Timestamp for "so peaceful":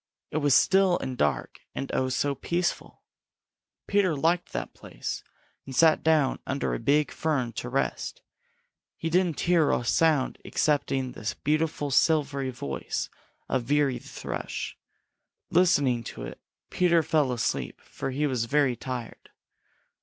2.09-3.03